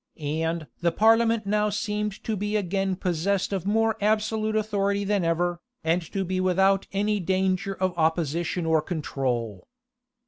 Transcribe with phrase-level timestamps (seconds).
[0.19, 5.61] And the parliament now seemed to be again possessed of more absolute authority than ever,
[5.83, 9.67] and to be without any danger of opposition or control.